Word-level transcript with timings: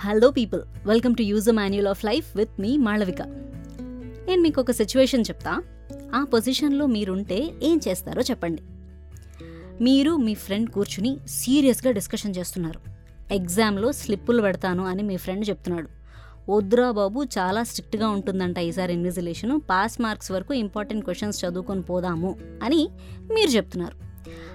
Hello 0.00 0.30
people 0.30 0.60
welcome 0.86 1.14
to 1.14 1.22
use 1.22 1.52
manual 1.52 1.86
of 1.86 2.04
life 2.04 2.36
with 2.36 2.50
me 2.60 2.76
Malavika 2.76 3.22
నేను 4.26 4.42
మీకు 4.42 4.60
ఒక 4.60 4.70
situation 4.70 5.20
చెప్తా. 5.20 5.62
ఆ 6.14 6.24
పొజిషన్లో 6.24 6.86
మీరుంటే 6.86 7.50
ఏం 7.62 7.80
చేస్తారో 7.88 8.22
చెప్పండి. 8.22 8.62
మీరు 9.80 10.16
మీ 10.16 10.34
ఫ్రెండ్ 10.34 10.70
కూర్చుని 10.70 11.18
సీరియస్గా 11.28 11.90
డిస్కషన్ 11.90 12.34
చేస్తున్నారు. 12.38 12.80
ఎగ్జామ్లో 13.34 13.92
స్లిప్పులు 13.92 14.42
పెడతాను 14.42 14.86
అని 14.86 15.02
మీ 15.02 15.16
ఫ్రెండ్ 15.16 15.48
చెప్తున్నాడు. 15.48 15.88
వద్దురా 16.50 16.90
బాబు 16.90 17.24
చాలా 17.24 17.62
స్ట్రిక్ట్గా 17.62 18.08
ఉంటుందంట 18.08 18.58
ఈసారి 18.58 18.92
ఇన్విజిలేషన్ 18.92 19.60
పాస్ 19.70 20.00
మార్క్స్ 20.00 20.32
వరకు 20.32 20.54
ఇంపార్టెంట్ 20.54 21.04
క్వశ్చన్స్ 21.04 21.44
చదువుకొని 21.44 21.82
పోదాము 21.82 22.36
అని 22.62 22.88
మీరు 23.34 23.50
చెప్తున్నారు. 23.50 23.96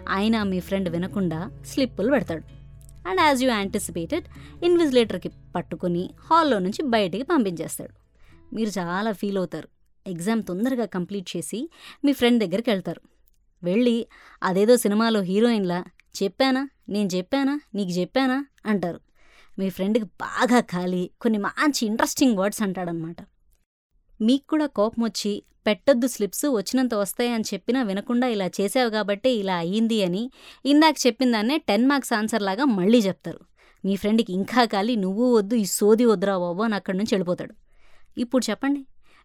ఆయన 0.10 0.44
మీ 0.44 0.60
ఫ్రెండ్ 0.60 0.90
వినకుండా 0.90 1.52
స్లిప్పులు 1.66 2.12
పెడతాడు. 2.12 2.53
అండ్ 3.08 3.22
యాజ్ 3.22 3.44
యూ 3.44 3.50
యాంటిసిపేటెడ్ 3.50 4.26
ఇన్విజిలేటర్కి 4.66 5.30
పట్టుకుని 5.56 6.10
హాల్లో 6.20 6.60
నుంచి 6.60 6.82
బయటికి 6.82 7.24
పంపించేస్తాడు. 7.24 7.94
మీరు 8.56 8.70
చాలా 8.70 9.12
ఫీల్ 9.12 9.38
అవుతారు. 9.38 9.68
ఎగ్జామ్ 10.08 10.44
తొందరగా 10.44 10.86
కంప్లీట్ 10.86 11.38
చేసి 11.38 11.70
మీ 12.06 12.14
ఫ్రెండ్ 12.14 12.44
దగ్గరికి 12.44 12.70
వెళ్తారు. 12.70 13.02
వెళ్ళి 13.64 14.08
అదేదో 14.44 14.78
సినిమాలో 14.78 15.22
హీరోయిన్లా 15.22 15.84
చెప్పానా 16.24 16.70
నేను 16.90 17.10
చెప్పానా 17.16 17.60
నీకు 17.76 17.92
చెప్పానా 17.92 18.46
అంటారు. 18.66 19.00
మీ 19.60 19.70
ఫ్రెండ్కి 19.70 20.04
బాగా 20.04 20.60
ఖాళీ 20.60 21.10
కొన్ని 21.22 21.40
మంచి 21.40 21.86
ఇంట్రెస్టింగ్ 21.86 22.38
వర్డ్స్ 22.38 22.62
అంటాడనమాట. 22.62 23.16
మీకు 24.22 24.48
కూడా 24.48 24.66
కోపం 24.66 25.04
వచ్చి 25.04 25.44
పెట్టొద్దు 25.68 26.08
స్లిప్స్ 26.08 26.46
వచ్చినంత 26.46 26.94
వస్తాయని 26.94 27.44
చెప్పినా 27.54 27.84
వినకుండా 27.84 28.28
ఇలా 28.28 28.48
చేసావు 28.48 28.90
కాబట్టే 28.90 29.36
ఇలా 29.36 29.56
అయ్యింది 29.56 29.98
అని 30.04 30.24
ఇందాక 30.66 30.96
చెప్పిన 31.08 31.32
దాన్నే 31.32 31.58
టెన్ 31.58 31.88
మార్క్స్ 31.88 32.14
ఆన్సర్ 32.14 32.42
లాగా 32.42 32.66
మళ్ళీ 32.66 33.00
చెప్తారు. 33.00 33.42
మీ 33.86 33.96
ఫ్రెండ్కి 33.96 34.34
ఇంకా 34.34 34.66
ఖాళీ 34.66 34.96
నువ్వు 34.96 35.26
వద్దు 35.38 35.56
ఈ 35.56 35.66
సోది 35.66 36.06
వద్దురా 36.06 36.38
బాబు 36.38 36.62
అని 36.62 36.76
అక్కడి 36.76 36.98
నుంచి 36.98 37.14
వెళ్ళిపోతాడు. 37.16 37.54
ఇప్పుడు 38.18 38.50
చెప్పండి 38.50 38.82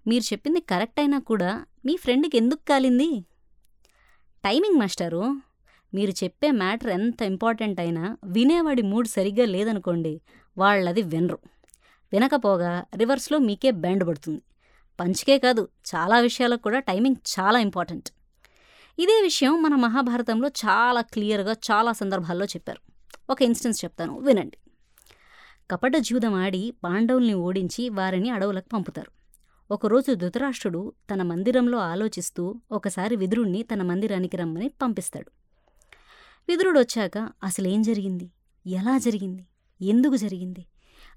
మీరు 0.09 0.25
చెప్పింది 0.33 0.61
కరెక్ట్ 0.61 1.00
అయినా 1.00 1.19
కూడా 1.19 1.50
మీ 1.86 1.97
ఫ్రెండ్కి 1.97 2.36
ఎందుకు 2.36 2.62
కాలింది? 2.69 3.11
టైమింగ్ 4.44 4.78
మాస్టారు 4.78 5.22
మీరు 5.94 6.11
చెప్పే 6.11 6.50
మ్యాటర్ 6.50 6.91
ఎంత 6.91 7.22
ఇంపార్టెంట్ 7.22 7.81
అయినా 7.81 8.16
వినేవాడి 8.25 8.83
మూడ్ 8.83 9.09
సరిగ్గా 9.09 9.44
లేదనుకోండి 9.44 10.20
వాళ్ళది 10.56 11.03
వినరు. 11.03 11.39
వినకపోగా 12.12 12.84
రివర్స్లో 12.97 13.39
మీకే 13.39 13.70
బ్యాండ్ 13.70 14.05
పడుతుంది. 14.09 14.41
పంచికే 15.00 15.38
కాదు 15.38 15.68
చాలా 15.94 16.20
విషయాలకు 16.20 16.62
కూడా 16.62 16.78
టైమింగ్ 16.78 17.16
చాలా 17.41 17.58
ఇంపార్టెంట్. 17.58 18.08
ఇదే 18.98 19.20
విషయం 19.22 19.62
మన 19.62 19.74
మహాభారతంలో 19.74 20.48
చాలా 20.48 21.00
క్లియర్గా 21.00 21.52
చాలా 21.52 21.92
సందర్భాల్లో 21.92 22.44
చెప్పారు. 22.44 22.92
ఒక 23.30 23.42
ఇన్స్టెన్స్ 23.42 23.84
చెప్తాను 23.84 24.19
వినండి. 24.19 24.56
కపట 25.70 25.92
జూదం 25.96 26.34
ఆడి 26.34 26.74
పాండవుల్ని 26.84 27.34
ఓడించి 27.34 27.88
వారిని 27.88 28.30
అడవులకు 28.30 28.69
పంపుతారు. 28.72 29.10
ఒకరోజు 29.70 30.14
ధృతరాష్ట్రుడు 30.14 30.92
తన 31.10 31.22
మందిరంలో 31.22 31.78
ఆలోచిస్తూ 31.78 32.60
ఒకసారి 32.72 33.16
విదురుణ్ణి 33.16 33.62
తన 33.62 33.82
మందిరానికి 33.82 34.36
రమ్మని 34.36 34.69
పంపిస్తాడు. 34.69 35.30
విదురుడు 36.48 36.80
వచ్చాక 36.80 37.28
అసలేం 37.44 37.82
జరిగింది? 37.82 38.30
ఎలా 38.66 38.98
జరిగింది? 38.98 39.46
ఎందుకు 39.82 40.16
జరిగింది? 40.16 40.66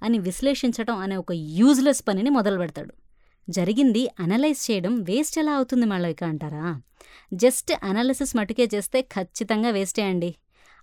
అని 0.04 0.20
విశ్లేషించటం 0.20 0.98
అనే 0.98 1.16
ఒక 1.16 1.32
యూజ్లెస్ 1.32 2.04
పనిని 2.08 2.30
మొదలు 2.30 2.58
పెడతాడు 2.58 2.94
జరిగింది 3.50 4.10
అనలైజ్ 4.20 4.72
చేయడం 4.72 5.02
వేస్ట్ 5.02 5.40
ఎలా 5.40 5.54
అవుతుంది 5.54 5.86
మాళవిక 5.86 6.24
అంటారా? 6.24 6.82
జస్ట్ 7.34 7.72
అనాలిసిస్ 7.84 8.36
మటుకే 8.36 8.70
చేస్తే 8.76 9.02
ఖచ్చితంగా 9.02 9.70
వేస్టే 9.70 10.02
అండి. 10.02 10.36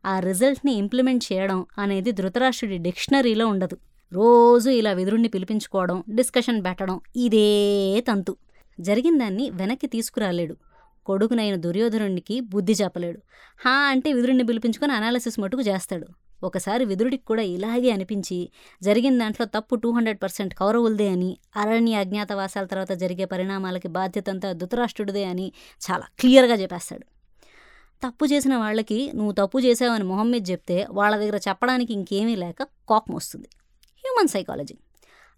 ఆ 0.05 0.21
రిజల్ట్ని 0.21 0.73
ఇంప్లిమెంట్ 0.73 1.33
చేయడం 1.33 1.67
అనేది 1.79 2.13
ధృతరాష్ట్రుడి 2.13 2.79
డిక్షనరీలో 2.79 3.47
ఉండదు. 3.47 3.77
రోజు 4.13 4.71
ఇలా 4.71 4.93
విదురుణ్ణి 4.93 5.29
పిలిపించుకోవడం 5.29 6.05
డిస్కషన్ 6.15 6.65
పెట్టడం 6.65 7.01
ఇదే 7.17 8.01
తంతు. 8.01 8.37
జరిగిందాన్ని 8.81 9.51
వెనక్కి 9.51 9.87
తీసుకురాలేడు. 9.87 10.57
కొడుకునైన 11.07 11.57
దుర్యోధనుడికి 11.57 12.41
బుద్ధి 12.41 12.73
చెప్పలేడు 12.73 13.19
హా 13.61 13.71
అంటే 13.71 14.13
విదురుణ్ణి 14.13 14.45
పిలిపించుకొని 14.45 14.93
అనాలిసిస్ 14.93 15.41
మటుకు 15.41 15.61
చేస్తాడు. 15.61 16.28
ఒకసారి 16.43 16.85
విదురుడికి 16.85 17.25
కూడా 17.25 17.43
ఇలాగే 17.43 17.91
అనిపించి 17.91 18.49
జరిగిన 18.83 19.19
దాంట్లో 19.19 19.47
తప్పు 19.47 19.75
టూ 19.75 19.93
హండ్రెడ్ 19.93 20.23
పర్సెంట్ 20.23 20.55
కౌరవులదే 20.55 21.09
అని 21.09 21.39
అరణ్య 21.57 21.95
అజ్ఞాతవాసాల 21.95 22.65
తర్వాత 22.65 22.93
జరిగే 22.93 23.25
పరిణామాలకి 23.25 23.89
బాధ్యత 23.89 24.31
అంతా 24.31 24.53
ధృతరాష్ట్రుడిదే 24.53 25.25
అని 25.25 25.53
చాలా 25.91 26.07
క్లియర్గా 26.21 26.55
చెప్పేస్తాడు. 26.55 27.07
తప్పు 28.03 28.25
చేసిన 28.25 28.57
వాళ్ళకి 28.57 29.13
నువ్వు 29.15 29.33
తప్పు 29.33 29.59
చేసావని 29.59 30.05
మొహం 30.05 30.31
మీద 30.31 30.51
చెప్తే 30.51 30.87
వాళ్ళ 30.91 31.17
దగ్గర 31.17 31.37
చెప్పడానికి 31.37 31.93
ఇంకేమీ 31.93 32.37
లేక 32.37 32.63
కోపం 32.63 33.15
వస్తుంది. 33.15 33.49
Human 34.05 34.29
psychology. 34.29 34.75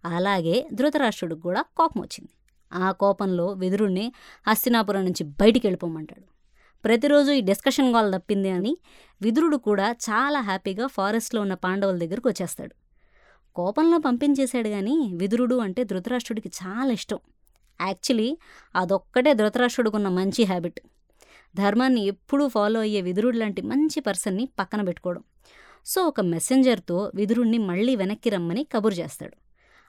అలాగే 0.05 0.67
ధృతరాష్ట్రుడికి 0.75 1.41
కూడా 1.41 1.65
కోపం 1.77 2.01
వచ్చింది. 2.01 2.31
ఆ 2.73 2.93
కోపంలో 2.93 3.53
వెదురుణ్ణి 3.53 4.13
హస్తినాపురం 4.49 5.05
నుంచి 5.05 5.25
బయటికి 5.25 5.67
వెళ్ళిపోమంటాడు. 5.67 6.40
ప్రతిరోజు 6.85 7.33
ఈ 7.33 7.41
డిస్కషన్ 7.41 7.93
కాల్ 7.93 8.13
తప్పింది 8.13 8.51
అని 8.51 8.77
విదురుడు 9.23 9.57
కూడా 9.57 9.93
చాలా 9.93 10.41
హ్యాపీగా 10.41 10.87
ఫారెస్ట్లో 10.87 11.41
ఉన్న 11.41 11.55
పాండవుల 11.55 11.99
దగ్గరకు 11.99 12.29
వచ్చేస్తాడు. 12.29 12.75
కోపంలో 13.55 13.99
పంపించేశాడు 13.99 14.69
కానీ 14.69 15.13
విదురుడు 15.17 15.55
అంటే 15.55 15.85
ధృతరాష్ట్రుడికి 15.85 16.49
చాలా 16.49 16.93
ఇష్టం. 16.93 17.19
యాక్చువల్లీ 17.81 18.39
అదొక్కటే 18.75 19.35
ధృతరాష్ట్రుడుకున్న 19.35 20.09
మంచి 20.09 20.45
హ్యాబిట్. 20.45 20.81
ధర్మాన్ని 21.57 22.07
ఎప్పుడూ 22.07 22.49
ఫాలో 22.49 22.81
అయ్యే 22.81 23.01
విదురుడు 23.01 23.37
లాంటి 23.37 23.63
మంచి 23.63 24.01
పర్సన్ని 24.01 24.49
పక్కన 24.59 24.83
పెట్టుకోవడం. 24.83 25.23
సో 25.87 26.03
ఒక 26.03 26.21
మెసెంజర్తో 26.21 27.13
విదురుణ్ణి 27.15 27.59
మళ్ళీ 27.59 27.97
వెనక్కి 27.97 28.31
రమ్మని 28.31 28.65
కబురు 28.65 28.95
చేస్తాడు. 28.95 29.37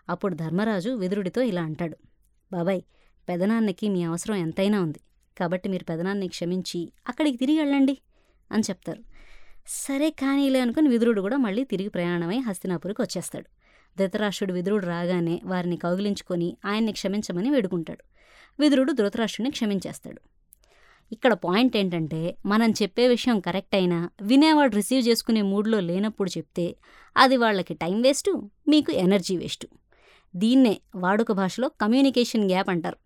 అప్పుడు 0.09 0.35
ధర్మరాజు 0.35 0.89
విదురుడితో 0.89 1.41
ఇలా 1.41 1.61
అంటాడు. 1.61 1.97
బాబాయ్ 2.51 2.81
పెదనాన్నకి 3.29 3.89
మీ 3.89 4.03
అవసరం 4.03 4.35
ఎంతైనా 4.35 4.81
ఉంది. 4.81 4.99
కాబట్టి 5.37 5.69
మీరు 5.69 5.83
పెదనాన్ని 5.83 6.27
క్షమించి 6.27 6.91
అక్కడికి 7.09 7.37
తిరిగి 7.37 7.59
వెళ్ళండి 7.59 7.97
అని 8.51 8.63
చెప్తారు. 8.69 9.01
సరే 9.67 10.09
కానీలే 10.09 10.59
అనుకుని 10.59 10.89
విదురుడు 10.89 11.21
కూడా 11.21 11.37
మళ్ళీ 11.37 11.63
తిరిగి 11.63 11.89
ప్రయాణమై 11.89 12.37
హస్తినాపురికి 12.37 13.01
వచ్చేస్తాడు. 13.01 13.45
ధృతరాష్ట్రుడు 13.97 14.53
విదురుడు 14.53 14.85
రాగానే 14.85 15.41
వారిని 15.45 15.77
కౌగిలించుకొని 15.77 16.57
ఆయన్ని 16.65 16.91
క్షమించమని 16.91 17.49
వేడుకుంటాడు. 17.49 18.03
విదురుడు 18.59 18.91
ధృతరాష్ట్రుడిని 18.91 19.51
క్షమించేస్తాడు. 19.51 20.21
ఇక్కడ 21.11 21.33
పాయింట్ 21.33 21.77
ఏంటంటే 21.77 22.35
మనం 22.45 22.71
చెప్పే 22.71 23.07
విషయం 23.07 23.39
కరెక్ట్ 23.39 23.75
అయినా 23.75 24.09
వినేవాడు 24.21 24.75
రిసీవ్ 24.75 25.07
చేసుకునే 25.07 25.41
మూడ్లో 25.41 25.79
లేనప్పుడు 25.79 26.29
చెప్తే 26.37 26.75
అది 27.17 27.37
వాళ్ళకి 27.37 27.73
టైం 27.73 28.01
వేస్టు 28.01 28.49
మీకు 28.67 28.91
ఎనర్జీ 28.91 29.37
వేస్టు. 29.37 29.67
దీన్నే 30.35 30.81
వాడుక 30.95 31.31
భాషలో 31.31 31.69
కమ్యూనికేషన్ 31.69 32.45
గ్యాప్ 32.51 32.69
అంటారు. 32.69 32.97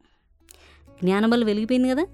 జ్ఞానబల్ 1.03 1.43
వెలిగిపోయింది 1.43 1.89
కదా? 1.89 2.05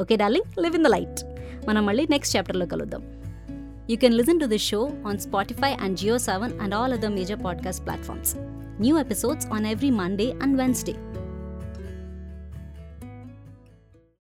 Okay 0.00 0.16
darling 0.16 0.62
live 0.62 0.74
in 0.74 0.84
the 0.84 0.86
light 0.86 1.20
మనం 1.68 1.86
మళ్ళీ 1.86 2.06
నెక్స్ట్ 2.10 2.36
చాప్టర్లో 2.36 2.66
కలుద్దాం. 2.66 3.02
You 3.90 3.96
can 3.96 4.14
listen 4.14 4.40
to 4.40 4.44
this 4.44 4.62
show 4.62 4.90
on 5.06 5.18
Spotify 5.18 5.72
and 5.72 5.98
Jio 5.98 6.18
Saavn 6.18 6.60
and 6.60 6.74
all 6.74 6.92
other 6.92 7.12
major 7.12 7.44
podcast 7.44 7.84
platforms 7.84 8.34
new 8.80 8.98
episodes 8.98 9.46
on 9.46 9.66
every 9.66 9.90
Monday 9.90 10.32
and 10.42 10.56
Wednesday 10.58 10.94